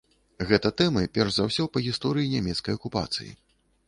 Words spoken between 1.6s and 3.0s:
па гісторыі нямецкай